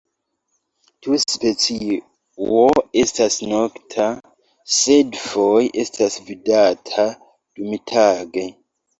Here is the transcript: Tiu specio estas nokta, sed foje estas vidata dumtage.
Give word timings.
Tiu 1.07 1.17
specio 1.23 2.63
estas 3.01 3.37
nokta, 3.51 4.07
sed 4.77 5.19
foje 5.25 5.67
estas 5.83 6.17
vidata 6.31 7.05
dumtage. 7.61 8.47